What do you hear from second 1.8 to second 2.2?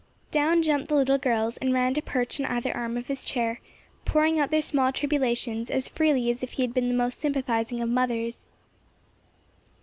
to